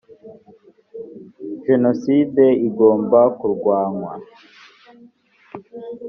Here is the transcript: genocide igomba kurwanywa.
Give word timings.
genocide 1.65 2.45
igomba 2.67 3.19
kurwanywa. 3.37 4.13